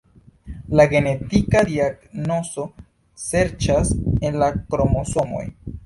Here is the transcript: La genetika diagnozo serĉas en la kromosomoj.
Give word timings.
La 0.79 0.85
genetika 0.93 1.61
diagnozo 1.67 2.67
serĉas 3.27 3.97
en 4.29 4.45
la 4.45 4.53
kromosomoj. 4.61 5.49